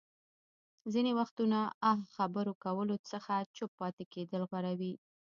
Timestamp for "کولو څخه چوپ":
2.63-3.71